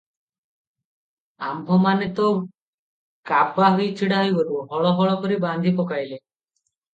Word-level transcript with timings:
ଆମ୍ଭମାନେ 1.49 2.07
ତ 2.19 2.25
କାବା 3.33 3.69
ହୋଇ 3.77 3.91
ଛିଡ଼ା 4.01 4.23
ହୋଇଥିଲୁ, 4.25 4.63
ହଳ 4.73 4.95
ହଳ 5.01 5.15
କରି 5.27 5.39
ବାନ୍ଧି 5.45 5.75
ପକାଇଲେ। 5.83 6.19